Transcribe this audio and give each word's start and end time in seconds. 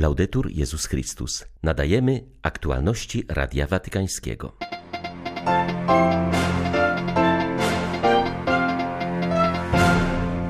Laudetur 0.00 0.50
Jezus 0.50 0.86
Chrystus. 0.86 1.44
Nadajemy 1.62 2.24
aktualności 2.42 3.24
Radia 3.28 3.66
Watykańskiego. 3.66 4.56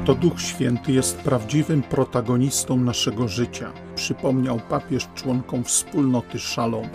To 0.04 0.14
Duch 0.14 0.40
Święty 0.40 0.92
jest 0.92 1.16
prawdziwym 1.16 1.82
protagonistą 1.82 2.76
naszego 2.76 3.28
życia, 3.28 3.72
przypomniał 3.94 4.60
papież 4.68 5.08
członkom 5.14 5.64
wspólnoty 5.64 6.38
Shalom. 6.38 6.88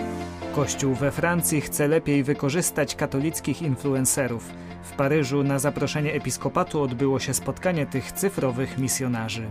Kościół 0.55 0.95
we 0.95 1.11
Francji 1.11 1.61
chce 1.61 1.87
lepiej 1.87 2.23
wykorzystać 2.23 2.95
katolickich 2.95 3.61
influencerów. 3.61 4.49
W 4.83 4.91
Paryżu 4.91 5.43
na 5.43 5.59
zaproszenie 5.59 6.13
episkopatu 6.13 6.81
odbyło 6.81 7.19
się 7.19 7.33
spotkanie 7.33 7.85
tych 7.85 8.11
cyfrowych 8.11 8.77
misjonarzy. 8.77 9.47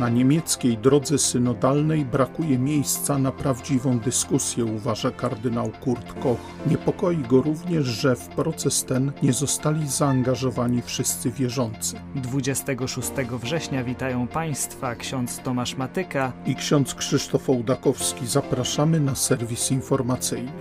Na 0.00 0.08
niemieckiej 0.08 0.78
drodze 0.78 1.18
synodalnej 1.18 2.04
brakuje 2.04 2.58
miejsca 2.58 3.18
na 3.18 3.32
prawdziwą 3.32 3.98
dyskusję, 3.98 4.64
uważa 4.64 5.10
kardynał 5.10 5.70
Kurt 5.80 6.12
Koch. 6.12 6.38
Niepokoi 6.66 7.16
go 7.16 7.42
również, 7.42 7.84
że 7.86 8.16
w 8.16 8.28
proces 8.28 8.84
ten 8.84 9.12
nie 9.22 9.32
zostali 9.32 9.88
zaangażowani 9.88 10.82
wszyscy 10.82 11.30
wierzący. 11.30 11.96
26 12.14 13.10
września 13.42 13.84
witają 13.84 14.28
Państwa 14.28 14.94
ksiądz 14.94 15.38
Tomasz 15.38 15.76
Matyka 15.76 16.32
i 16.46 16.54
ksiądz 16.54 16.94
Krzysztof 16.94 17.50
Ołdakowski. 17.50 18.26
Zapraszamy 18.26 19.00
na 19.00 19.14
serwis 19.14 19.70
informacyjny. 19.70 20.52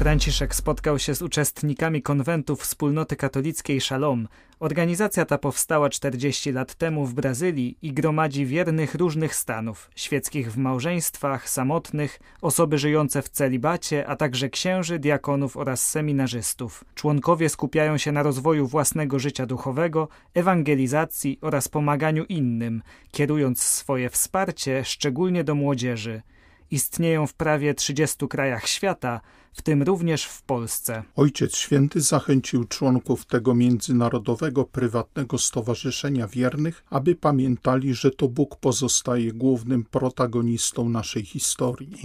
Franciszek 0.00 0.54
spotkał 0.54 0.98
się 0.98 1.14
z 1.14 1.22
uczestnikami 1.22 2.02
konwentu 2.02 2.56
wspólnoty 2.56 3.16
katolickiej 3.16 3.80
Shalom. 3.80 4.28
Organizacja 4.60 5.24
ta 5.24 5.38
powstała 5.38 5.88
40 5.88 6.52
lat 6.52 6.74
temu 6.74 7.06
w 7.06 7.14
Brazylii 7.14 7.78
i 7.82 7.92
gromadzi 7.92 8.46
wiernych 8.46 8.94
różnych 8.94 9.34
stanów, 9.34 9.90
świeckich 9.96 10.52
w 10.52 10.56
małżeństwach, 10.56 11.48
samotnych, 11.48 12.20
osoby 12.42 12.78
żyjące 12.78 13.22
w 13.22 13.28
celibacie, 13.28 14.06
a 14.06 14.16
także 14.16 14.48
księży, 14.48 14.98
diakonów 14.98 15.56
oraz 15.56 15.88
seminarzystów. 15.88 16.84
Członkowie 16.94 17.48
skupiają 17.48 17.98
się 17.98 18.12
na 18.12 18.22
rozwoju 18.22 18.66
własnego 18.66 19.18
życia 19.18 19.46
duchowego, 19.46 20.08
ewangelizacji 20.34 21.38
oraz 21.40 21.68
pomaganiu 21.68 22.24
innym, 22.24 22.82
kierując 23.10 23.62
swoje 23.62 24.10
wsparcie 24.10 24.84
szczególnie 24.84 25.44
do 25.44 25.54
młodzieży. 25.54 26.22
Istnieją 26.70 27.26
w 27.26 27.34
prawie 27.34 27.74
30 27.74 28.28
krajach 28.28 28.66
świata, 28.68 29.20
w 29.52 29.62
tym 29.62 29.82
również 29.82 30.24
w 30.24 30.42
Polsce. 30.42 31.02
Ojciec 31.16 31.56
Święty 31.56 32.00
zachęcił 32.00 32.64
członków 32.64 33.26
tego 33.26 33.54
międzynarodowego 33.54 34.64
prywatnego 34.64 35.38
stowarzyszenia 35.38 36.28
wiernych, 36.28 36.84
aby 36.90 37.14
pamiętali, 37.14 37.94
że 37.94 38.10
to 38.10 38.28
Bóg 38.28 38.56
pozostaje 38.56 39.32
głównym 39.32 39.84
protagonistą 39.84 40.88
naszej 40.88 41.24
historii. 41.24 41.96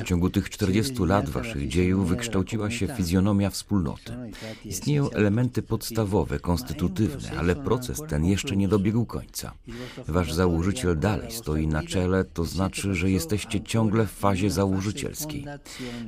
W 0.00 0.04
ciągu 0.04 0.30
tych 0.30 0.50
40 0.50 0.94
lat 1.04 1.28
waszych 1.28 1.68
dziejów 1.68 2.08
wykształciła 2.08 2.70
się 2.70 2.86
fizjonomia 2.86 3.50
wspólnoty. 3.50 4.12
Istnieją 4.64 5.10
elementy 5.10 5.62
podstawowe, 5.62 6.38
konstytutywne, 6.38 7.30
ale 7.38 7.56
proces 7.56 8.02
ten 8.08 8.24
jeszcze 8.24 8.56
nie 8.56 8.68
dobiegł 8.68 9.06
końca. 9.06 9.54
Wasz 10.08 10.32
założyciel 10.32 10.98
dalej 10.98 11.32
stoi 11.32 11.66
na 11.66 11.82
czele, 11.82 12.24
to 12.24 12.41
znaczy, 12.44 12.94
że 12.94 13.10
jesteście 13.10 13.60
ciągle 13.60 14.06
w 14.06 14.10
fazie 14.12 14.50
założycielskiej. 14.50 15.44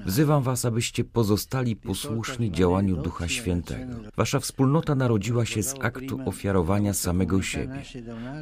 Wzywam 0.06 0.42
Was, 0.42 0.64
abyście 0.64 1.04
pozostali 1.04 1.77
posłuszni 1.77 2.52
działaniu 2.52 2.96
Ducha 2.96 3.28
Świętego. 3.28 3.94
Wasza 4.16 4.40
wspólnota 4.40 4.94
narodziła 4.94 5.44
się 5.46 5.62
z 5.62 5.74
aktu 5.80 6.20
ofiarowania 6.27 6.94
samego 6.94 7.42
siebie. 7.42 7.82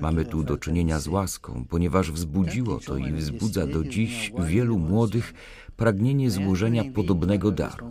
Mamy 0.01 0.25
tu 0.25 0.43
do 0.43 0.57
czynienia 0.57 1.01
z 1.01 1.09
łaską, 1.09 1.65
ponieważ 1.69 2.11
wzbudziło 2.11 2.81
to 2.81 2.97
i 2.97 3.13
wzbudza 3.13 3.67
do 3.67 3.85
dziś 3.85 4.33
wielu 4.39 4.79
młodych 4.79 5.35
pragnienie 5.77 6.31
złożenia 6.31 6.85
podobnego 6.95 7.51
daru. 7.51 7.91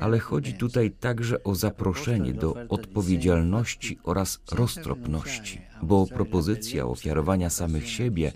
Ale 0.00 0.18
chodzi 0.18 0.54
tutaj 0.54 0.90
także 0.90 1.44
o 1.44 1.54
zaproszenie 1.54 2.34
do 2.34 2.54
odpowiedzialności 2.68 3.98
oraz 4.02 4.40
roztropności, 4.52 5.60
bo 5.82 6.06
propozycja 6.06 6.86
ofiarowania 6.86 7.50
samych 7.50 7.88
siebie 7.88 8.32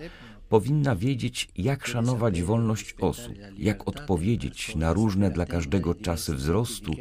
powinna 0.55 0.97
wiedzieć, 0.97 1.49
jak 1.57 1.87
szanować 1.87 2.43
wolność 2.43 2.95
osób, 3.01 3.35
jak 3.59 3.89
odpowiedzieć 3.89 4.77
na 4.77 4.93
różne 4.93 5.31
dla 5.31 5.47
każdego 5.47 5.95
czasy 5.95 6.35
wzrostu 6.35 6.93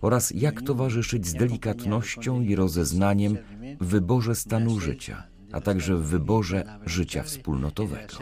oraz 0.00 0.30
jak 0.30 0.62
towarzyszyć 0.62 1.26
z 1.26 1.34
delikatnością 1.34 2.42
i 2.42 2.54
rozeznaniem 2.56 3.36
w 3.80 3.86
wyborze 3.86 4.34
stanu 4.34 4.80
życia, 4.80 5.22
a 5.52 5.60
także 5.60 5.96
w 5.96 6.02
wyborze 6.02 6.78
życia 6.86 7.22
wspólnotowego. 7.22 8.14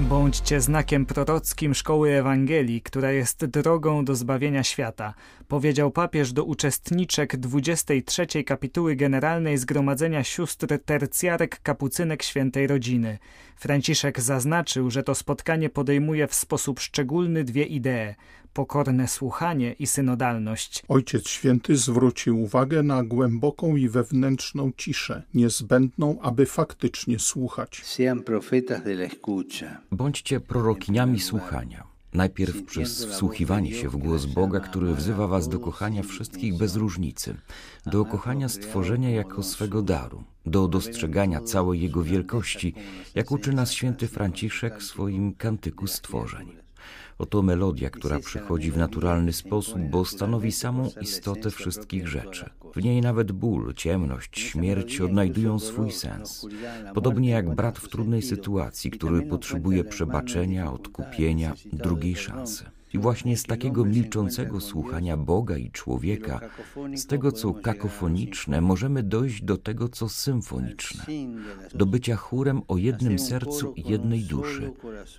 Bądźcie 0.00 0.60
znakiem 0.60 1.06
prorockim 1.06 1.74
szkoły 1.74 2.10
Ewangelii, 2.10 2.82
która 2.82 3.12
jest 3.12 3.44
drogą 3.46 4.04
do 4.04 4.14
zbawienia 4.14 4.62
świata, 4.62 5.14
powiedział 5.48 5.90
papież 5.90 6.32
do 6.32 6.44
uczestniczek 6.44 7.36
23 7.36 8.44
kapituły 8.44 8.96
Generalnej 8.96 9.58
Zgromadzenia 9.58 10.24
Sióstr 10.24 10.66
Tercjarek 10.84 11.60
Kapucynek 11.62 12.22
Świętej 12.22 12.66
Rodziny. 12.66 13.18
Franciszek 13.56 14.20
zaznaczył, 14.20 14.90
że 14.90 15.02
to 15.02 15.14
spotkanie 15.14 15.70
podejmuje 15.70 16.26
w 16.26 16.34
sposób 16.34 16.80
szczególny 16.80 17.44
dwie 17.44 17.64
idee 17.64 18.14
pokorne 18.56 19.08
słuchanie 19.08 19.72
i 19.72 19.86
synodalność. 19.86 20.82
Ojciec 20.88 21.28
Święty 21.28 21.76
zwrócił 21.76 22.42
uwagę 22.42 22.82
na 22.82 23.04
głęboką 23.04 23.76
i 23.76 23.88
wewnętrzną 23.88 24.72
ciszę, 24.76 25.22
niezbędną, 25.34 26.20
aby 26.20 26.46
faktycznie 26.46 27.18
słuchać. 27.18 27.82
Bądźcie 29.92 30.40
prorokiniami 30.40 31.20
słuchania. 31.20 31.84
Najpierw 32.14 32.62
przez 32.62 33.06
wsłuchiwanie 33.06 33.74
się 33.74 33.88
w 33.88 33.96
głos 33.96 34.26
Boga, 34.26 34.60
który 34.60 34.94
wzywa 34.94 35.26
was 35.26 35.48
do 35.48 35.58
kochania 35.58 36.02
wszystkich 36.02 36.56
bez 36.56 36.76
różnicy, 36.76 37.34
do 37.86 38.04
kochania 38.04 38.48
stworzenia 38.48 39.10
jako 39.10 39.42
swego 39.42 39.82
daru, 39.82 40.24
do 40.46 40.68
dostrzegania 40.68 41.40
całej 41.40 41.80
Jego 41.80 42.02
wielkości, 42.02 42.74
jak 43.14 43.30
uczy 43.30 43.52
nas 43.52 43.72
święty 43.72 44.08
Franciszek 44.08 44.78
w 44.78 44.82
swoim 44.82 45.34
kantyku 45.34 45.86
stworzeń. 45.86 46.65
Oto 47.18 47.42
melodia, 47.42 47.90
która 47.90 48.20
przychodzi 48.20 48.70
w 48.70 48.76
naturalny 48.76 49.32
sposób, 49.32 49.78
bo 49.90 50.04
stanowi 50.04 50.52
samą 50.52 50.90
istotę 51.00 51.50
wszystkich 51.50 52.08
rzeczy. 52.08 52.50
W 52.74 52.82
niej 52.84 53.00
nawet 53.00 53.32
ból, 53.32 53.74
ciemność, 53.74 54.40
śmierć 54.40 55.00
odnajdują 55.00 55.58
swój 55.58 55.92
sens. 55.92 56.46
Podobnie 56.94 57.30
jak 57.30 57.54
brat 57.54 57.78
w 57.78 57.88
trudnej 57.88 58.22
sytuacji, 58.22 58.90
który 58.90 59.22
potrzebuje 59.22 59.84
przebaczenia, 59.84 60.72
odkupienia, 60.72 61.54
drugiej 61.72 62.16
szansy. 62.16 62.75
I 62.96 62.98
właśnie 62.98 63.36
z 63.36 63.42
takiego 63.42 63.84
milczącego 63.84 64.60
słuchania 64.60 65.16
Boga 65.16 65.56
i 65.56 65.70
człowieka, 65.70 66.40
z 66.94 67.06
tego 67.06 67.32
co 67.32 67.54
kakofoniczne, 67.54 68.60
możemy 68.60 69.02
dojść 69.02 69.42
do 69.42 69.56
tego 69.56 69.88
co 69.88 70.08
symfoniczne, 70.08 71.04
do 71.74 71.86
bycia 71.86 72.16
chórem 72.16 72.62
o 72.68 72.76
jednym 72.76 73.18
sercu 73.18 73.72
i 73.72 73.90
jednej 73.90 74.24
duszy, 74.24 74.72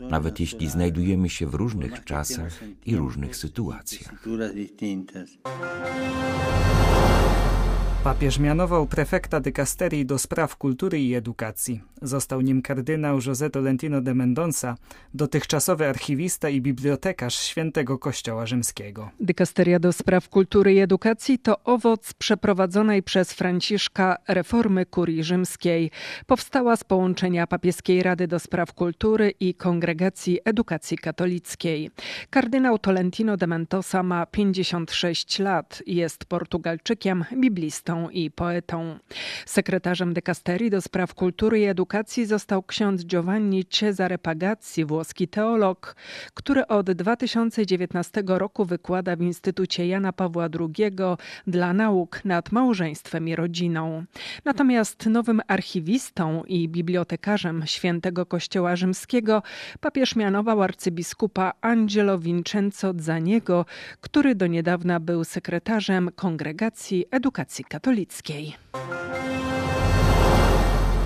nawet 0.10 0.40
jeśli 0.40 0.70
znajdujemy 0.70 1.30
się 1.30 1.48
w 1.48 1.54
różnych 1.54 2.04
czasach 2.04 2.64
i 2.86 2.96
różnych 2.96 3.36
sytuacjach. 3.36 4.14
Papież 8.08 8.40
mianował 8.40 8.88
prefekta 8.88 9.40
dykasterii 9.40 10.06
do 10.06 10.18
spraw 10.18 10.58
kultury 10.58 11.00
i 11.00 11.16
edukacji. 11.16 11.82
Został 12.02 12.42
nim 12.42 12.62
kardynał 12.62 13.18
José 13.20 13.50
Tolentino 13.50 14.02
de 14.02 14.14
Mendonça, 14.14 14.76
dotychczasowy 15.14 15.88
archiwista 15.88 16.50
i 16.50 16.62
bibliotekarz 16.62 17.36
Świętego 17.36 17.98
Kościoła 18.00 18.46
Rzymskiego. 18.46 19.10
Dykasteria 19.20 19.80
do 19.80 19.94
spraw 19.94 20.30
kultury 20.30 20.74
i 20.74 20.80
edukacji 20.80 21.40
to 21.40 21.64
owoc 21.64 22.14
przeprowadzonej 22.14 23.04
przez 23.04 23.34
Franciszka 23.34 24.18
reformy 24.28 24.86
kurii 24.86 25.24
rzymskiej. 25.24 25.92
Powstała 26.26 26.76
z 26.76 26.84
połączenia 26.84 27.48
Papieskiej 27.48 28.04
Rady 28.04 28.28
do 28.28 28.40
Spraw 28.40 28.74
Kultury 28.74 29.34
i 29.40 29.54
Kongregacji 29.54 30.40
Edukacji 30.46 30.98
Katolickiej. 30.98 31.92
Kardynał 32.30 32.80
Tolentino 32.80 33.38
de 33.38 33.48
Mendoza 33.48 34.04
ma 34.04 34.26
56 34.26 35.40
lat, 35.40 35.84
jest 35.88 36.26
Portugalczykiem, 36.26 37.26
biblistą 37.38 37.97
i 38.12 38.32
poetą. 38.32 38.98
Sekretarzem 39.46 40.14
dekasterii 40.14 40.70
do 40.70 40.82
spraw 40.82 41.14
kultury 41.14 41.60
i 41.60 41.64
edukacji 41.64 42.26
został 42.26 42.64
ksiądz 42.64 43.06
Giovanni 43.06 43.66
Cesare 43.66 44.18
Pagazzi, 44.18 44.86
włoski 44.86 45.28
teolog, 45.28 45.96
który 46.34 46.68
od 46.68 46.92
2019 46.92 48.24
roku 48.28 48.66
wykłada 48.66 49.16
w 49.16 49.22
Instytucie 49.22 49.88
Jana 49.88 50.14
Pawła 50.14 50.48
II 50.60 50.92
dla 51.48 51.74
nauk 51.74 52.26
nad 52.26 52.52
małżeństwem 52.52 53.28
i 53.28 53.36
rodziną. 53.36 54.06
Natomiast 54.46 55.06
nowym 55.06 55.42
archiwistą 55.48 56.44
i 56.44 56.70
bibliotekarzem 56.70 57.64
Świętego 57.66 58.26
Kościoła 58.26 58.76
Rzymskiego 58.76 59.44
papież 59.80 60.16
mianował 60.16 60.62
arcybiskupa 60.62 61.54
Angelo 61.62 62.20
Vincenzo 62.20 62.94
Zaniego, 62.98 63.66
który 64.02 64.36
do 64.36 64.48
niedawna 64.48 65.00
był 65.00 65.24
sekretarzem 65.24 66.10
Kongregacji 66.16 67.06
Edukacji 67.12 67.66
Katolickiej. 67.66 67.77
Katolickiej. 67.78 68.58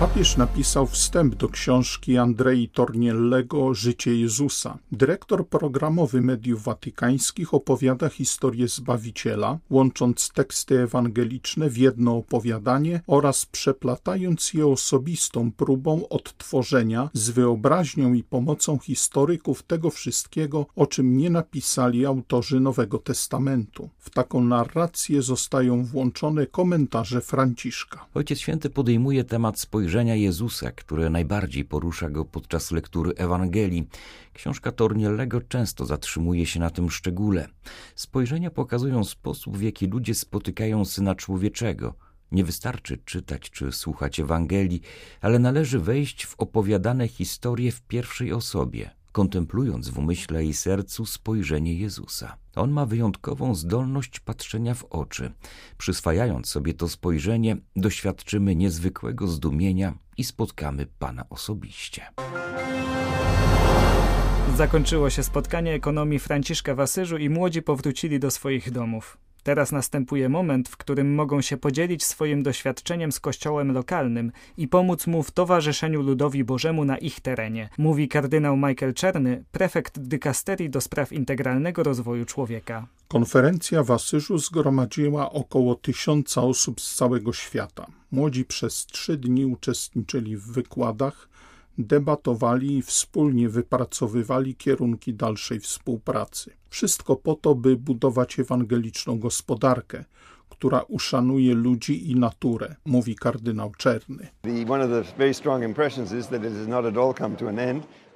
Papież 0.02 0.36
napisał 0.36 0.86
wstęp 0.86 1.34
do 1.34 1.48
książki 1.48 2.18
Andrei 2.18 2.68
Torniellego 2.68 3.74
Życie 3.74 4.16
Jezusa. 4.16 4.78
Dyrektor 4.92 5.48
programowy 5.48 6.20
mediów 6.20 6.62
watykańskich 6.62 7.54
opowiada 7.54 8.08
historię 8.08 8.68
Zbawiciela, 8.68 9.58
łącząc 9.70 10.30
teksty 10.34 10.80
ewangeliczne 10.80 11.70
w 11.70 11.78
jedno 11.78 12.16
opowiadanie 12.16 13.00
oraz 13.06 13.46
przeplatając 13.46 14.54
je 14.54 14.66
osobistą 14.66 15.52
próbą 15.52 16.08
odtworzenia 16.08 17.10
z 17.12 17.30
wyobraźnią 17.30 18.12
i 18.12 18.22
pomocą 18.22 18.78
historyków 18.78 19.62
tego 19.62 19.90
wszystkiego, 19.90 20.66
o 20.76 20.86
czym 20.86 21.16
nie 21.16 21.30
napisali 21.30 22.06
autorzy 22.06 22.60
Nowego 22.60 22.98
Testamentu. 22.98 23.88
W 23.98 24.10
taką 24.10 24.44
narrację 24.44 25.22
zostają 25.22 25.84
włączone 25.84 26.46
komentarze 26.46 27.20
Franciszka. 27.20 28.06
Ojciec 28.14 28.38
Święty 28.38 28.70
podejmuje 28.70 29.24
temat 29.24 29.58
spojrzenia 29.58 29.91
spojrzenia 29.92 30.14
Jezusa, 30.14 30.72
które 30.72 31.10
najbardziej 31.10 31.64
porusza 31.64 32.10
go 32.10 32.24
podczas 32.24 32.70
lektury 32.70 33.12
Ewangelii. 33.16 33.88
Książka 34.32 34.72
Torniellego 34.72 35.40
często 35.40 35.86
zatrzymuje 35.86 36.46
się 36.46 36.60
na 36.60 36.70
tym 36.70 36.90
szczególe. 36.90 37.48
Spojrzenia 37.94 38.50
pokazują 38.50 39.04
sposób, 39.04 39.58
w 39.58 39.62
jaki 39.62 39.86
ludzie 39.86 40.14
spotykają 40.14 40.84
Syna 40.84 41.14
Człowieczego. 41.14 41.94
Nie 42.30 42.44
wystarczy 42.44 42.98
czytać 43.04 43.50
czy 43.50 43.72
słuchać 43.72 44.20
Ewangelii, 44.20 44.80
ale 45.20 45.38
należy 45.38 45.78
wejść 45.78 46.26
w 46.26 46.34
opowiadane 46.38 47.08
historie 47.08 47.72
w 47.72 47.82
pierwszej 47.82 48.32
osobie, 48.32 48.90
kontemplując 49.12 49.88
w 49.88 49.98
umyśle 49.98 50.44
i 50.44 50.54
sercu 50.54 51.06
spojrzenie 51.06 51.74
Jezusa. 51.74 52.36
On 52.56 52.70
ma 52.70 52.86
wyjątkową 52.86 53.54
zdolność 53.54 54.20
patrzenia 54.20 54.74
w 54.74 54.84
oczy. 54.84 55.32
Przyswajając 55.78 56.48
sobie 56.48 56.74
to 56.74 56.88
spojrzenie, 56.88 57.56
doświadczymy 57.76 58.56
niezwykłego 58.56 59.28
zdumienia 59.28 59.94
i 60.16 60.24
spotkamy 60.24 60.86
Pana 60.98 61.24
osobiście. 61.30 62.02
Zakończyło 64.56 65.10
się 65.10 65.22
spotkanie 65.22 65.74
ekonomii 65.74 66.18
Franciszka 66.18 66.74
w 66.74 66.80
Asyżu 66.80 67.16
i 67.16 67.30
młodzi 67.30 67.62
powrócili 67.62 68.20
do 68.20 68.30
swoich 68.30 68.70
domów. 68.70 69.18
Teraz 69.42 69.72
następuje 69.72 70.28
moment, 70.28 70.68
w 70.68 70.76
którym 70.76 71.14
mogą 71.14 71.40
się 71.40 71.56
podzielić 71.56 72.04
swoim 72.04 72.42
doświadczeniem 72.42 73.12
z 73.12 73.20
kościołem 73.20 73.72
lokalnym 73.72 74.32
i 74.56 74.68
pomóc 74.68 75.06
mu 75.06 75.22
w 75.22 75.30
towarzyszeniu 75.30 76.02
ludowi 76.02 76.44
Bożemu 76.44 76.84
na 76.84 76.98
ich 76.98 77.20
terenie, 77.20 77.68
mówi 77.78 78.08
kardynał 78.08 78.56
Michael 78.56 78.94
Czerny, 78.94 79.44
prefekt 79.52 79.98
dykasterii 79.98 80.70
do 80.70 80.80
spraw 80.80 81.12
integralnego 81.12 81.82
rozwoju 81.82 82.24
człowieka. 82.24 82.86
Konferencja 83.08 83.82
w 83.82 83.90
Asyżu 83.90 84.38
zgromadziła 84.38 85.32
około 85.32 85.74
tysiąca 85.74 86.42
osób 86.42 86.80
z 86.80 86.94
całego 86.94 87.32
świata. 87.32 87.86
Młodzi 88.12 88.44
przez 88.44 88.86
trzy 88.86 89.16
dni 89.16 89.46
uczestniczyli 89.46 90.36
w 90.36 90.52
wykładach, 90.52 91.28
debatowali 91.78 92.76
i 92.76 92.82
wspólnie 92.82 93.48
wypracowywali 93.48 94.54
kierunki 94.54 95.14
dalszej 95.14 95.60
współpracy. 95.60 96.61
Wszystko 96.72 97.16
po 97.16 97.34
to, 97.34 97.54
by 97.54 97.76
budować 97.76 98.38
ewangeliczną 98.38 99.18
gospodarkę, 99.18 100.04
która 100.48 100.82
uszanuje 100.88 101.54
ludzi 101.54 102.10
i 102.10 102.14
naturę, 102.16 102.76
mówi 102.84 103.16
kardynał 103.16 103.72
Czerny. 103.78 104.28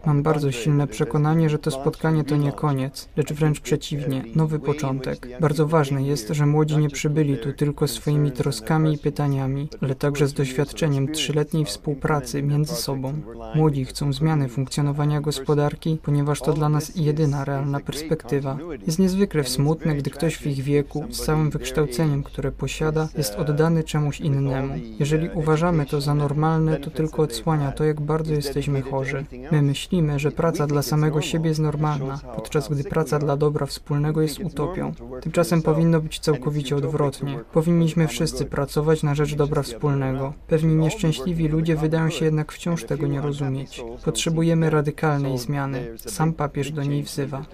Mam 0.07 0.23
bardzo 0.23 0.53
silne 0.53 0.87
przekonanie, 0.87 1.51
że 1.51 1.59
to 1.59 1.71
spotkanie 1.71 2.25
to 2.25 2.37
nie 2.37 2.53
koniec, 2.53 3.09
lecz 3.17 3.33
wręcz 3.33 3.61
przeciwnie, 3.61 4.25
nowy 4.35 4.59
początek. 4.59 5.29
Bardzo 5.41 5.67
ważne 5.67 6.03
jest, 6.03 6.29
że 6.29 6.47
młodzi 6.47 6.79
nie 6.79 6.91
przybyli 6.91 7.39
tu 7.39 7.53
tylko 7.53 7.89
swoimi 7.89 8.33
troskami 8.33 8.95
i 8.95 8.99
pytaniami, 8.99 9.69
ale 9.81 9.95
także 9.95 10.27
z 10.27 10.33
doświadczeniem 10.33 11.13
trzyletniej 11.13 11.65
współpracy 11.65 12.43
między 12.43 12.75
sobą. 12.75 13.13
Młodzi 13.55 13.85
chcą 13.85 14.13
zmiany 14.13 14.49
funkcjonowania 14.49 15.21
gospodarki, 15.21 15.99
ponieważ 16.03 16.41
to 16.41 16.53
dla 16.53 16.69
nas 16.69 16.93
jedyna 16.97 17.45
realna 17.45 17.81
perspektywa. 17.81 18.59
Jest 18.87 18.99
niezwykle 18.99 19.45
smutne, 19.45 19.95
gdy 19.95 20.11
ktoś 20.11 20.37
w 20.37 20.47
ich 20.47 20.63
wieku, 20.63 21.05
z 21.11 21.25
całym 21.25 21.51
wykształceniem, 21.51 22.23
które 22.23 22.53
posiada, 22.53 23.09
jest 23.19 23.35
oddany 23.35 23.85
czemuś 23.85 24.21
innemu. 24.21 24.75
Jeżeli 24.99 25.29
uważamy 25.35 25.87
to 25.87 26.01
za 26.01 26.15
normalne, 26.15 26.77
to 26.77 26.91
tylko 26.91 27.23
odsłania 27.23 27.73
to, 27.73 27.85
jak 27.85 28.01
bardzo 28.01 28.35
jesteśmy 28.35 28.83
chorzy. 28.83 29.25
My 29.53 29.63
myślimy, 29.63 29.96
myślimy, 30.03 30.19
że 30.19 30.31
praca 30.31 30.67
dla 30.67 30.83
samego 30.83 31.21
siebie 31.21 31.49
jest 31.49 31.61
normalna, 31.61 32.19
podczas 32.37 32.69
gdy 32.69 32.85
praca 32.85 33.19
dla 33.19 33.37
dobra 33.37 33.67
wspólnego 33.67 34.23
jest 34.23 34.41
utopią. 34.41 34.93
Tymczasem 35.21 35.63
powinno 35.63 36.01
być 36.01 36.19
całkowicie 36.19 36.77
odwrotnie. 36.77 37.41
Powinniśmy 37.53 38.09
wszyscy 38.09 38.45
pracować 38.45 39.03
na 39.03 39.15
rzecz 39.15 39.35
dobra 39.35 39.63
wspólnego. 39.63 40.33
Pewni 40.47 40.75
nieszczęśliwi 40.75 41.49
ludzie 41.49 41.77
wydają 41.77 42.11
się 42.11 42.25
jednak 42.25 42.53
wciąż 42.53 42.85
tego 42.85 43.07
nie 43.07 43.21
rozumieć. 43.21 43.85
Potrzebujemy 44.05 44.71
radykalnej 44.71 45.39
zmiany. 45.39 45.97
Sam 45.99 46.33
papież 46.33 46.73
do 46.73 46.83
niej 46.83 47.03
wzywa. 47.03 47.45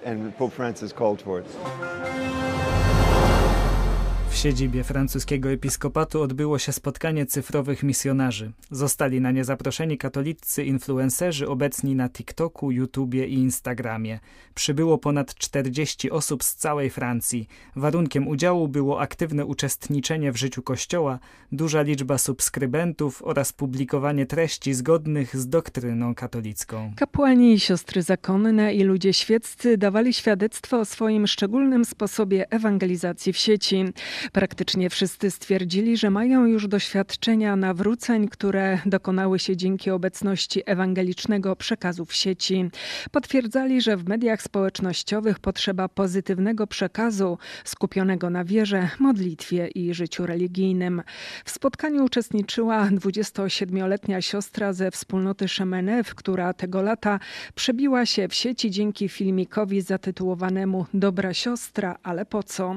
W 4.33 4.37
siedzibie 4.37 4.83
francuskiego 4.83 5.51
episkopatu 5.51 6.21
odbyło 6.21 6.59
się 6.59 6.71
spotkanie 6.71 7.25
cyfrowych 7.25 7.83
misjonarzy. 7.83 8.51
Zostali 8.71 9.21
na 9.21 9.31
nie 9.31 9.43
zaproszeni 9.43 9.97
katolicy 9.97 10.63
influencerzy 10.63 11.47
obecni 11.47 11.95
na 11.95 12.09
TikToku, 12.09 12.71
YouTubie 12.71 13.27
i 13.27 13.33
Instagramie. 13.33 14.19
Przybyło 14.55 14.97
ponad 14.97 15.35
40 15.35 16.11
osób 16.11 16.43
z 16.43 16.55
całej 16.55 16.89
Francji. 16.89 17.47
Warunkiem 17.75 18.27
udziału 18.27 18.67
było 18.67 19.01
aktywne 19.01 19.45
uczestniczenie 19.45 20.31
w 20.31 20.37
życiu 20.37 20.61
Kościoła, 20.61 21.19
duża 21.51 21.81
liczba 21.81 22.17
subskrybentów 22.17 23.21
oraz 23.23 23.53
publikowanie 23.53 24.25
treści 24.25 24.73
zgodnych 24.73 25.37
z 25.37 25.47
doktryną 25.49 26.15
katolicką. 26.15 26.93
Kapłani 26.95 27.53
i 27.53 27.59
siostry 27.59 28.01
zakonne 28.01 28.73
i 28.73 28.83
ludzie 28.83 29.13
świeccy 29.13 29.77
dawali 29.77 30.13
świadectwo 30.13 30.79
o 30.79 30.85
swoim 30.85 31.27
szczególnym 31.27 31.85
sposobie 31.85 32.51
ewangelizacji 32.51 33.33
w 33.33 33.37
sieci. 33.37 33.85
Praktycznie 34.31 34.89
wszyscy 34.89 35.31
stwierdzili, 35.31 35.97
że 35.97 36.09
mają 36.09 36.45
już 36.45 36.67
doświadczenia 36.67 37.55
nawróceń, 37.55 38.27
które 38.27 38.79
dokonały 38.85 39.39
się 39.39 39.57
dzięki 39.57 39.91
obecności 39.91 40.61
ewangelicznego 40.65 41.55
przekazu 41.55 42.05
w 42.05 42.13
sieci. 42.13 42.69
Potwierdzali, 43.11 43.81
że 43.81 43.97
w 43.97 44.07
mediach 44.07 44.41
społecznościowych 44.41 45.39
potrzeba 45.39 45.89
pozytywnego 45.89 46.67
przekazu 46.67 47.37
skupionego 47.63 48.29
na 48.29 48.43
wierze, 48.43 48.89
modlitwie 48.99 49.67
i 49.67 49.93
życiu 49.93 50.25
religijnym. 50.25 51.01
W 51.45 51.51
spotkaniu 51.51 52.05
uczestniczyła 52.05 52.89
27-letnia 52.89 54.21
siostra 54.21 54.73
ze 54.73 54.91
wspólnoty 54.91 55.47
Szemenew, 55.47 56.15
która 56.15 56.53
tego 56.53 56.81
lata 56.81 57.19
przebiła 57.55 58.05
się 58.05 58.27
w 58.27 58.33
sieci 58.33 58.71
dzięki 58.71 59.09
filmikowi 59.09 59.81
zatytułowanemu 59.81 60.85
Dobra 60.93 61.33
siostra, 61.33 61.97
ale 62.03 62.25
po 62.25 62.43
co? 62.43 62.75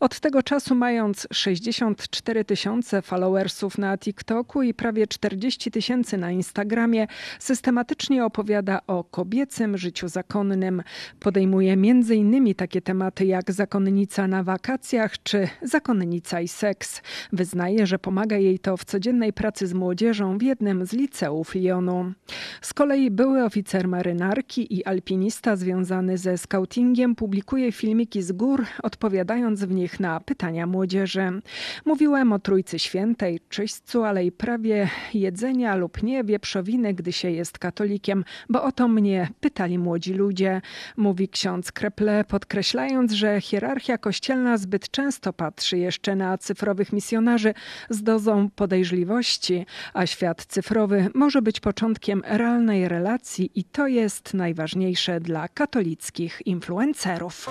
Od 0.00 0.20
tego 0.20 0.42
czasu 0.42 0.74
mając 0.84 1.26
64 1.32 2.44
tysiące 2.44 3.02
followersów 3.02 3.78
na 3.78 3.98
TikToku 3.98 4.62
i 4.62 4.74
prawie 4.74 5.06
40 5.06 5.70
tysięcy 5.70 6.18
na 6.18 6.30
Instagramie, 6.30 7.06
systematycznie 7.38 8.24
opowiada 8.24 8.80
o 8.86 9.04
kobiecym 9.04 9.78
życiu 9.78 10.08
zakonnym. 10.08 10.82
Podejmuje 11.20 11.72
m.in. 11.72 12.54
takie 12.54 12.82
tematy 12.82 13.26
jak 13.26 13.52
zakonnica 13.52 14.28
na 14.28 14.42
wakacjach 14.42 15.22
czy 15.22 15.48
zakonnica 15.62 16.40
i 16.40 16.48
seks. 16.48 17.02
Wyznaje, 17.32 17.86
że 17.86 17.98
pomaga 17.98 18.36
jej 18.36 18.58
to 18.58 18.76
w 18.76 18.84
codziennej 18.84 19.32
pracy 19.32 19.66
z 19.66 19.72
młodzieżą 19.72 20.38
w 20.38 20.42
jednym 20.42 20.86
z 20.86 20.92
liceów 20.92 21.54
Lyonu. 21.54 22.12
Z 22.60 22.74
kolei 22.74 23.10
były 23.10 23.44
oficer 23.44 23.88
marynarki 23.88 24.74
i 24.74 24.84
alpinista 24.84 25.56
związany 25.56 26.18
ze 26.18 26.38
scoutingiem 26.38 27.14
publikuje 27.14 27.72
filmiki 27.72 28.22
z 28.22 28.32
gór, 28.32 28.66
odpowiadając 28.82 29.64
w 29.64 29.70
nich 29.70 30.00
na 30.00 30.20
pytania 30.20 30.66
młodzieży. 30.74 31.40
Mówiłem 31.84 32.32
o 32.32 32.38
Trójcy 32.38 32.78
Świętej, 32.78 33.40
czyśćcu, 33.48 34.04
ale 34.04 34.24
i 34.24 34.32
prawie 34.32 34.88
jedzenia 35.14 35.76
lub 35.76 36.02
nie 36.02 36.24
wieprzowiny, 36.24 36.94
gdy 36.94 37.12
się 37.12 37.30
jest 37.30 37.58
katolikiem, 37.58 38.24
bo 38.48 38.62
o 38.62 38.72
to 38.72 38.88
mnie 38.88 39.28
pytali 39.40 39.78
młodzi 39.78 40.14
ludzie, 40.14 40.60
mówi 40.96 41.28
ksiądz 41.28 41.72
Kreple, 41.72 42.24
podkreślając, 42.24 43.12
że 43.12 43.40
hierarchia 43.40 43.98
kościelna 43.98 44.58
zbyt 44.58 44.90
często 44.90 45.32
patrzy 45.32 45.78
jeszcze 45.78 46.16
na 46.16 46.38
cyfrowych 46.38 46.92
misjonarzy 46.92 47.54
z 47.90 48.02
dozą 48.02 48.50
podejrzliwości, 48.50 49.66
a 49.94 50.06
świat 50.06 50.46
cyfrowy 50.46 51.08
może 51.14 51.42
być 51.42 51.60
początkiem 51.60 52.22
realnej 52.26 52.88
relacji 52.88 53.50
i 53.54 53.64
to 53.64 53.86
jest 53.86 54.34
najważniejsze 54.34 55.20
dla 55.20 55.48
katolickich 55.48 56.42
influencerów. 56.46 57.50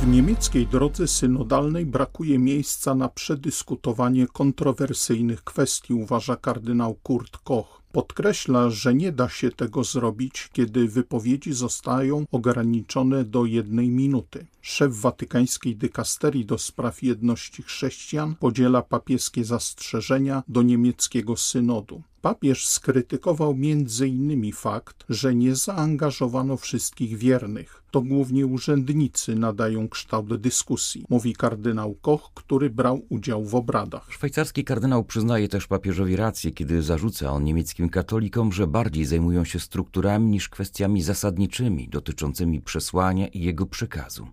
W 0.00 0.06
niemieckiej 0.06 0.66
drodze 0.66 1.08
synodalnej 1.08 1.86
brakuje 1.86 2.38
miejsca 2.38 2.94
na 2.94 3.08
przedyskutowanie 3.08 4.26
kontrowersyjnych 4.26 5.44
kwestii, 5.44 5.94
uważa 5.94 6.36
kardynał 6.36 6.94
Kurt 6.94 7.38
Koch. 7.38 7.82
Podkreśla, 7.92 8.70
że 8.70 8.94
nie 8.94 9.12
da 9.12 9.28
się 9.28 9.50
tego 9.50 9.84
zrobić, 9.84 10.50
kiedy 10.52 10.88
wypowiedzi 10.88 11.52
zostają 11.52 12.24
ograniczone 12.32 13.24
do 13.24 13.44
jednej 13.44 13.90
minuty. 13.90 14.46
Szef 14.66 15.00
watykańskiej 15.00 15.76
dykasterii 15.76 16.46
do 16.46 16.58
spraw 16.58 17.02
jedności 17.02 17.62
chrześcijan 17.62 18.34
podziela 18.34 18.82
papieskie 18.82 19.44
zastrzeżenia 19.44 20.42
do 20.48 20.62
niemieckiego 20.62 21.36
synodu. 21.36 22.02
Papież 22.22 22.68
skrytykował 22.68 23.50
m.in. 23.50 24.52
fakt, 24.52 25.04
że 25.08 25.34
nie 25.34 25.54
zaangażowano 25.54 26.56
wszystkich 26.56 27.18
wiernych. 27.18 27.82
To 27.90 28.02
głównie 28.02 28.46
urzędnicy 28.46 29.34
nadają 29.34 29.88
kształt 29.88 30.36
dyskusji, 30.36 31.04
mówi 31.08 31.34
kardynał 31.34 31.94
Koch, 31.94 32.30
który 32.34 32.70
brał 32.70 33.06
udział 33.08 33.44
w 33.44 33.54
obradach. 33.54 34.12
Szwajcarski 34.12 34.64
kardynał 34.64 35.04
przyznaje 35.04 35.48
też 35.48 35.66
papieżowi 35.66 36.16
rację, 36.16 36.50
kiedy 36.50 36.82
zarzuca 36.82 37.30
on 37.30 37.44
niemieckim 37.44 37.88
katolikom, 37.88 38.52
że 38.52 38.66
bardziej 38.66 39.04
zajmują 39.04 39.44
się 39.44 39.60
strukturami 39.60 40.30
niż 40.30 40.48
kwestiami 40.48 41.02
zasadniczymi 41.02 41.88
dotyczącymi 41.88 42.60
przesłania 42.60 43.28
i 43.28 43.40
jego 43.40 43.66
przekazu. 43.66 44.26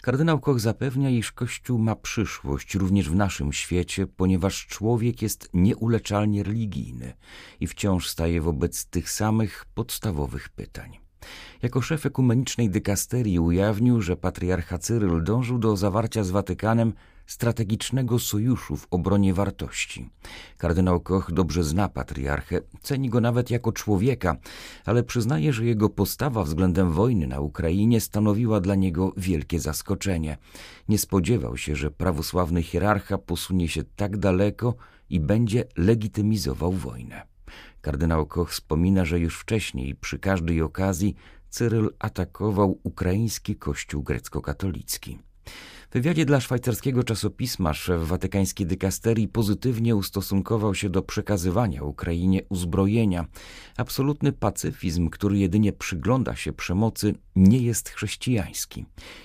Kardynał 0.00 0.40
Koch 0.40 0.60
zapewnia, 0.60 1.10
iż 1.10 1.32
Kościół 1.32 1.78
ma 1.78 1.96
przyszłość 1.96 2.74
również 2.74 3.10
w 3.10 3.14
naszym 3.14 3.52
świecie, 3.52 4.06
ponieważ 4.06 4.66
człowiek 4.66 5.22
jest 5.22 5.50
nieuleczalnie 5.54 6.42
religijny 6.42 7.12
i 7.60 7.66
wciąż 7.66 8.08
staje 8.08 8.40
wobec 8.40 8.86
tych 8.86 9.10
samych 9.10 9.64
podstawowych 9.74 10.48
pytań. 10.48 10.98
Jako 11.62 11.82
szef 11.82 12.06
ekumenicznej 12.06 12.70
dykasterii 12.70 13.38
ujawnił, 13.38 14.00
że 14.00 14.16
patriarcha 14.16 14.78
Cyryl 14.78 15.24
dążył 15.24 15.58
do 15.58 15.76
zawarcia 15.76 16.24
z 16.24 16.30
Watykanem 16.30 16.92
strategicznego 17.26 18.18
sojuszu 18.18 18.76
w 18.76 18.86
obronie 18.90 19.34
wartości. 19.34 20.10
Kardynał 20.58 21.00
Koch 21.00 21.32
dobrze 21.32 21.64
zna 21.64 21.88
patriarchę, 21.88 22.60
ceni 22.82 23.10
go 23.10 23.20
nawet 23.20 23.50
jako 23.50 23.72
człowieka, 23.72 24.36
ale 24.84 25.02
przyznaje, 25.02 25.52
że 25.52 25.64
jego 25.64 25.88
postawa 25.88 26.44
względem 26.44 26.90
wojny 26.90 27.26
na 27.26 27.40
Ukrainie 27.40 28.00
stanowiła 28.00 28.60
dla 28.60 28.74
niego 28.74 29.12
wielkie 29.16 29.60
zaskoczenie. 29.60 30.38
Nie 30.88 30.98
spodziewał 30.98 31.56
się, 31.56 31.76
że 31.76 31.90
prawosławny 31.90 32.62
hierarcha 32.62 33.18
posunie 33.18 33.68
się 33.68 33.84
tak 33.96 34.16
daleko 34.16 34.74
i 35.10 35.20
będzie 35.20 35.64
legitymizował 35.76 36.72
wojnę. 36.72 37.22
Kardynał 37.80 38.26
Koch 38.26 38.50
wspomina, 38.50 39.04
że 39.04 39.18
już 39.18 39.38
wcześniej 39.38 39.94
przy 39.94 40.18
każdej 40.18 40.62
okazji 40.62 41.14
Cyryl 41.50 41.90
atakował 41.98 42.78
ukraiński 42.82 43.56
kościół 43.56 44.02
grecko-katolicki. 44.02 45.18
Wywiadzie 45.92 46.24
dla 46.24 46.40
szwajcarskiego 46.40 47.04
czasopisma 47.04 47.74
szef 47.74 48.02
watykańskiej 48.02 48.66
dykasterii 48.66 49.28
pozytywnie 49.28 49.96
ustosunkował 49.96 50.74
się 50.74 50.90
do 50.90 51.02
przekazywania 51.02 51.82
Ukrainie 51.82 52.40
uzbrojenia. 52.48 53.26
Absolutny 53.76 54.32
pacyfizm, 54.32 55.08
który 55.08 55.38
jedynie 55.38 55.72
przygląda 55.72 56.36
się 56.36 56.52
przemocy, 56.52 57.14
nie 57.36 57.58
jest 57.58 57.88
chrześcijański. 57.88 58.84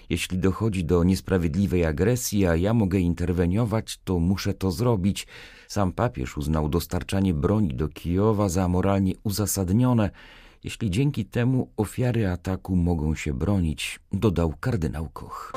Jeśli 0.10 0.38
dochodzi 0.38 0.86
do 0.86 1.04
niesprawiedliwej 1.04 1.86
agresji, 1.86 2.46
a 2.46 2.56
ja 2.56 2.74
mogę 2.74 3.00
interweniować, 3.00 4.00
to 4.04 4.20
muszę 4.20 4.54
to 4.54 4.72
zrobić. 4.72 5.28
Sam 5.68 5.92
papież 5.92 6.38
uznał 6.38 6.70
dostarczanie 6.70 7.34
broni 7.34 7.76
do 7.76 7.88
Kijowa 7.88 8.50
za 8.50 8.68
moralnie 8.68 9.14
uzasadnione, 9.24 10.10
jeśli 10.64 10.92
dzięki 10.92 11.26
temu 11.26 11.72
ofiary 11.78 12.28
ataku 12.28 12.76
mogą 12.76 13.16
się 13.16 13.34
bronić, 13.34 14.00
dodał 14.12 14.54
kardynał 14.60 15.10
Koch. 15.10 15.54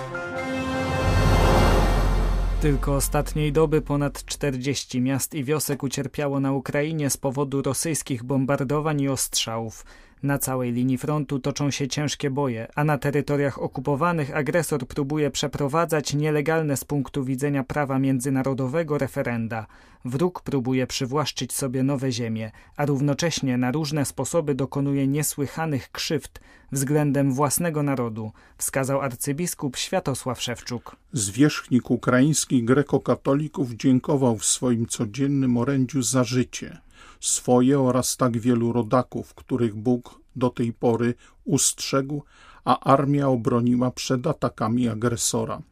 Tylko 2.61 2.95
ostatniej 2.95 3.53
doby 3.53 3.83
ponad 3.83 4.25
40 4.25 5.01
miast 5.01 5.35
i 5.35 5.45
wiosek 5.45 5.83
ucierpiało 5.83 6.41
na 6.41 6.53
Ukrainie 6.53 7.11
z 7.11 7.17
powodu 7.17 7.63
rosyjskich 7.63 8.25
bombardowań 8.25 9.01
i 9.01 9.09
ostrzałów. 9.09 9.85
Na 10.23 10.39
całej 10.39 10.73
linii 10.73 10.99
frontu 10.99 11.39
toczą 11.39 11.71
się 11.71 11.89
ciężkie 11.89 12.31
boje, 12.31 12.69
a 12.75 12.85
na 12.85 12.99
terytoriach 12.99 13.63
okupowanych 13.63 14.37
agresor 14.37 14.87
próbuje 14.87 15.31
przeprowadzać 15.31 16.15
nielegalne 16.15 16.77
z 16.77 16.85
punktu 16.85 17.25
widzenia 17.25 17.65
prawa 17.65 17.99
międzynarodowego 17.99 18.99
referenda. 18.99 19.67
Wróg 20.05 20.43
próbuje 20.43 20.87
przywłaszczyć 20.87 21.53
sobie 21.53 21.83
nowe 21.83 22.13
ziemie, 22.13 22.51
a 22.77 22.87
równocześnie 22.87 23.59
na 23.59 23.73
różne 23.73 24.05
sposoby 24.05 24.55
dokonuje 24.55 25.07
niesłychanych 25.07 25.93
krzywd 25.93 26.41
względem 26.73 27.33
własnego 27.33 27.83
narodu, 27.83 28.33
wskazał 28.57 29.01
arcybiskup 29.01 29.77
Światosław 29.77 30.43
Szewczuk. 30.43 30.97
Zwierzchnik 31.13 31.91
ukraińskich 31.91 32.65
grekokatolików 32.65 33.73
dziękował 33.73 34.39
w 34.39 34.45
swoim 34.45 34.87
codziennym 34.87 35.57
orędziu 35.57 36.03
za 36.03 36.25
życie 36.25 36.79
swoje 37.21 37.81
oraz 37.81 38.17
tak 38.17 38.39
wielu 38.39 38.73
rodaków, 38.73 39.35
których 39.35 39.75
Bóg 39.75 40.21
do 40.37 40.51
tej 40.51 40.73
pory 40.73 41.15
ustrzegł, 41.45 42.23
a 42.65 42.81
armia 42.81 43.29
obroniła 43.29 43.91
przed 43.91 44.27
atakami 44.27 44.89
agresora. 44.89 45.63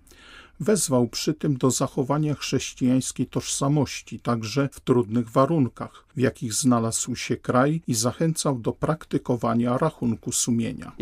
Wezwał 0.60 1.08
przy 1.08 1.34
tym 1.34 1.56
do 1.56 1.70
zachowania 1.70 2.34
chrześcijańskiej 2.34 3.26
tożsamości, 3.26 4.20
także 4.20 4.68
w 4.72 4.80
trudnych 4.80 5.30
warunkach, 5.30 6.04
w 6.16 6.20
jakich 6.20 6.54
znalazł 6.54 7.16
się 7.16 7.36
kraj, 7.36 7.82
i 7.86 7.94
zachęcał 7.94 8.58
do 8.58 8.72
praktykowania 8.72 9.78
rachunku 9.78 10.32
sumienia. 10.32 10.92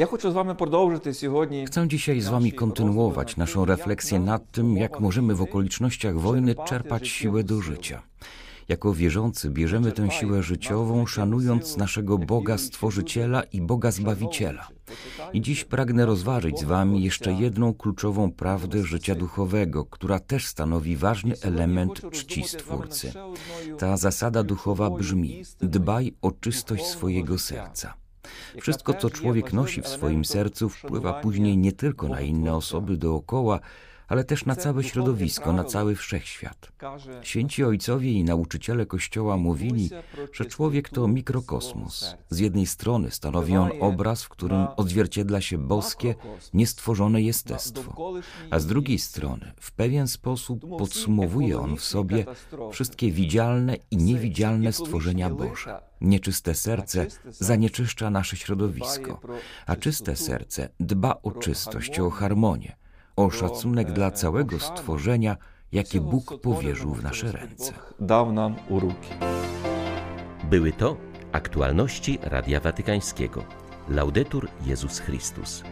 Chcę 1.66 1.88
dzisiaj 1.88 2.20
z 2.20 2.28
Wami 2.28 2.52
kontynuować 2.52 3.36
naszą 3.36 3.64
refleksję 3.64 4.20
nad 4.20 4.50
tym, 4.50 4.76
jak 4.76 5.00
możemy 5.00 5.34
w 5.34 5.42
okolicznościach 5.42 6.20
wojny 6.20 6.54
czerpać 6.66 7.08
siłę 7.08 7.44
do 7.44 7.60
życia. 7.60 8.02
Jako 8.68 8.94
wierzący 8.94 9.50
bierzemy 9.50 9.92
tę 9.92 10.11
siłę 10.11 10.42
życiową, 10.42 11.06
szanując 11.06 11.76
naszego 11.76 12.18
Boga 12.18 12.58
Stworzyciela 12.58 13.42
i 13.42 13.61
Boga 13.61 13.90
Zbawiciela. 13.90 14.68
I 15.32 15.40
dziś 15.40 15.64
pragnę 15.64 16.06
rozważyć 16.06 16.61
z 16.61 16.64
Wami 16.64 17.02
jeszcze 17.02 17.32
jedną 17.32 17.75
kluczową 17.75 18.32
prawdę 18.32 18.82
życia 18.82 19.14
duchowego, 19.14 19.85
która 19.85 20.18
też 20.18 20.46
stanowi 20.46 20.96
ważny 20.96 21.35
element 21.42 22.00
czci 22.11 22.42
Stwórcy. 22.42 23.12
Ta 23.78 23.96
zasada 23.96 24.42
duchowa 24.42 24.90
brzmi: 24.90 25.42
dbaj 25.61 26.14
o 26.23 26.32
czystość 26.32 26.85
swojego 26.85 27.38
serca. 27.38 27.94
Wszystko, 28.61 28.94
co 28.94 29.11
człowiek 29.11 29.52
nosi 29.52 29.82
w 29.82 29.88
swoim 29.88 30.25
sercu, 30.25 30.68
wpływa 30.68 31.20
później 31.20 31.58
nie 31.58 31.73
tylko 31.73 32.08
na 32.08 32.20
inne 32.20 32.54
osoby 32.54 32.96
dookoła, 32.96 33.61
ale 34.08 34.25
też 34.25 34.44
na 34.44 34.56
całe 34.56 34.84
środowisko, 34.84 35.52
na 35.52 35.64
cały 35.64 35.94
wszechświat. 35.94 36.72
Święci 37.22 37.64
ojcowie 37.64 38.12
i 38.12 38.25
nauczyciele 38.25 38.86
Kościoła 38.86 39.36
mówili, 39.36 39.90
że 40.32 40.44
człowiek 40.44 40.88
to 40.88 41.08
mikrokosmos. 41.08 42.16
Z 42.30 42.38
jednej 42.38 42.66
strony 42.66 43.10
stanowi 43.10 43.56
on 43.56 43.70
obraz, 43.80 44.25
w 44.25 44.28
którym 44.28 44.66
odzwierciedla 44.76 45.40
się 45.40 45.58
boskie, 45.58 46.14
niestworzone 46.54 47.22
jestestwo, 47.22 48.12
a 48.50 48.58
z 48.58 48.66
drugiej 48.66 48.98
strony 48.98 49.52
w 49.60 49.72
pewien 49.72 50.08
sposób 50.08 50.60
podsumowuje 50.78 51.60
on 51.60 51.76
w 51.76 51.84
sobie 51.84 52.25
wszystkie 52.72 53.12
widzialne 53.12 53.76
i 53.90 53.96
niewidzialne 53.96 54.72
stworzenia 54.72 55.30
Boże. 55.30 55.80
Nieczyste 56.00 56.54
serce 56.54 57.06
zanieczyszcza 57.30 58.10
nasze 58.10 58.36
środowisko, 58.36 59.20
a 59.66 59.76
czyste 59.76 60.16
serce 60.16 60.68
dba 60.80 61.16
o 61.22 61.30
czystość, 61.30 62.00
o 62.00 62.10
harmonię 62.10 62.76
o 63.16 63.30
szacunek 63.30 63.92
dla 63.92 64.11
całego 64.11 64.58
stworzenia, 64.58 65.37
jakie 65.73 66.00
Bóg 66.00 66.40
powierzył 66.40 66.94
w 66.94 67.02
nasze 67.02 67.32
ręce. 67.32 67.73
Dał 68.00 68.32
nam 68.32 68.56
uruki. 68.68 69.11
Były 70.50 70.73
to 70.73 70.96
aktualności 71.32 72.18
Radia 72.23 72.61
Watykańskiego. 72.61 73.44
Laudetur 73.88 74.49
Jezus 74.66 74.99
Chrystus. 74.99 75.62